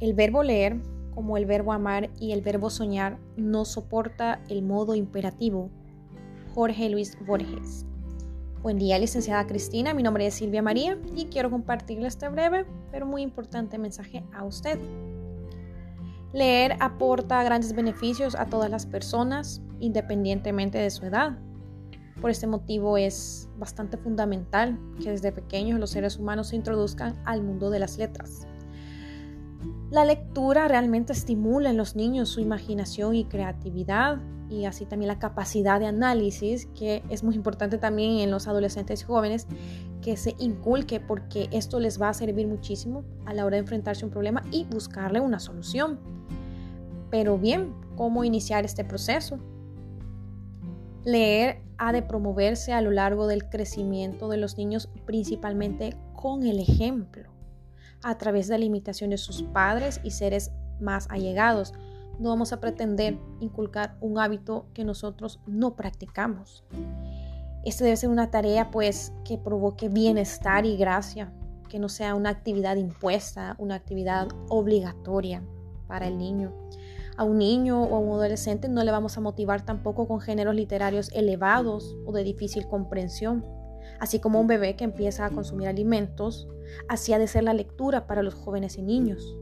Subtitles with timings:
[0.00, 0.80] El verbo leer,
[1.12, 5.70] como el verbo amar y el verbo soñar, no soporta el modo imperativo.
[6.54, 7.84] Jorge Luis Borges.
[8.62, 9.94] Buen día, licenciada Cristina.
[9.94, 14.44] Mi nombre es Silvia María y quiero compartirle este breve pero muy importante mensaje a
[14.44, 14.78] usted.
[16.32, 21.40] Leer aporta grandes beneficios a todas las personas, independientemente de su edad.
[22.20, 27.42] Por este motivo es bastante fundamental que desde pequeños los seres humanos se introduzcan al
[27.42, 28.46] mundo de las letras.
[29.90, 34.18] La lectura realmente estimula en los niños su imaginación y creatividad
[34.50, 39.02] y así también la capacidad de análisis, que es muy importante también en los adolescentes
[39.02, 39.46] y jóvenes,
[40.02, 44.04] que se inculque porque esto les va a servir muchísimo a la hora de enfrentarse
[44.04, 45.98] a un problema y buscarle una solución.
[47.10, 49.38] Pero bien, ¿cómo iniciar este proceso?
[51.04, 56.58] Leer ha de promoverse a lo largo del crecimiento de los niños principalmente con el
[56.58, 57.30] ejemplo,
[58.02, 61.74] a través de la imitación de sus padres y seres más allegados.
[62.18, 66.64] No vamos a pretender inculcar un hábito que nosotros no practicamos.
[67.64, 71.32] Este debe ser una tarea pues que provoque bienestar y gracia,
[71.68, 75.42] que no sea una actividad impuesta, una actividad obligatoria
[75.86, 76.52] para el niño.
[77.16, 80.54] A un niño o a un adolescente no le vamos a motivar tampoco con géneros
[80.54, 83.44] literarios elevados o de difícil comprensión.
[84.00, 86.48] Así como un bebé que empieza a consumir alimentos,
[86.88, 89.36] así ha de ser la lectura para los jóvenes y niños.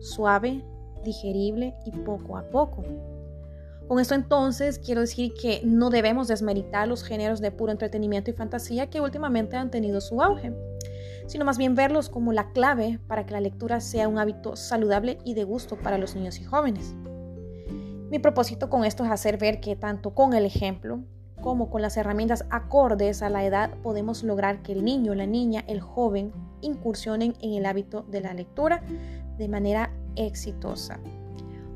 [0.00, 0.64] Suave,
[1.04, 2.84] digerible y poco a poco.
[3.88, 8.34] Con esto entonces quiero decir que no debemos desmeritar los géneros de puro entretenimiento y
[8.34, 10.52] fantasía que últimamente han tenido su auge,
[11.26, 15.18] sino más bien verlos como la clave para que la lectura sea un hábito saludable
[15.24, 16.94] y de gusto para los niños y jóvenes.
[18.10, 21.00] Mi propósito con esto es hacer ver que tanto con el ejemplo
[21.42, 25.62] como con las herramientas acordes a la edad podemos lograr que el niño, la niña,
[25.66, 28.82] el joven incursionen en el hábito de la lectura
[29.36, 31.00] de manera exitosa.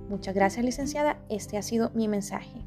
[0.09, 2.65] Muchas gracias licenciada, este ha sido mi mensaje.